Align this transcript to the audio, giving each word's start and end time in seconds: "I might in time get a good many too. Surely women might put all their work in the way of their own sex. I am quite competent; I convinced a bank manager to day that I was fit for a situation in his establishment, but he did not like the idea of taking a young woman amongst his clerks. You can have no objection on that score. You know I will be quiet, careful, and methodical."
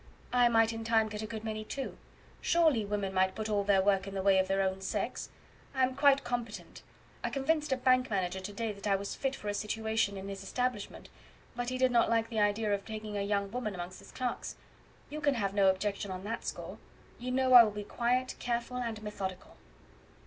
"I 0.33 0.49
might 0.49 0.73
in 0.73 0.83
time 0.83 1.09
get 1.09 1.21
a 1.21 1.27
good 1.27 1.43
many 1.43 1.63
too. 1.63 1.95
Surely 2.41 2.83
women 2.83 3.13
might 3.13 3.35
put 3.35 3.49
all 3.49 3.63
their 3.63 3.83
work 3.83 4.07
in 4.07 4.15
the 4.15 4.23
way 4.23 4.39
of 4.39 4.47
their 4.47 4.63
own 4.63 4.81
sex. 4.81 5.29
I 5.75 5.83
am 5.83 5.95
quite 5.95 6.23
competent; 6.23 6.81
I 7.23 7.29
convinced 7.29 7.71
a 7.71 7.77
bank 7.77 8.09
manager 8.09 8.39
to 8.39 8.51
day 8.51 8.71
that 8.71 8.87
I 8.87 8.95
was 8.95 9.13
fit 9.13 9.35
for 9.35 9.47
a 9.47 9.53
situation 9.53 10.17
in 10.17 10.27
his 10.27 10.41
establishment, 10.41 11.09
but 11.55 11.69
he 11.69 11.77
did 11.77 11.91
not 11.91 12.09
like 12.09 12.29
the 12.31 12.39
idea 12.39 12.73
of 12.73 12.83
taking 12.83 13.15
a 13.15 13.21
young 13.21 13.51
woman 13.51 13.75
amongst 13.75 13.99
his 13.99 14.11
clerks. 14.11 14.55
You 15.11 15.21
can 15.21 15.35
have 15.35 15.53
no 15.53 15.69
objection 15.69 16.09
on 16.09 16.23
that 16.23 16.45
score. 16.47 16.79
You 17.19 17.29
know 17.29 17.53
I 17.53 17.63
will 17.63 17.69
be 17.69 17.83
quiet, 17.83 18.33
careful, 18.39 18.77
and 18.77 19.03
methodical." 19.03 19.55